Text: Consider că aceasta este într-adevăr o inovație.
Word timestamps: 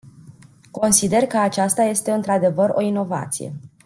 Consider 0.71 1.27
că 1.27 1.37
aceasta 1.37 1.81
este 1.83 2.11
într-adevăr 2.11 2.69
o 2.75 2.81
inovație. 2.81 3.53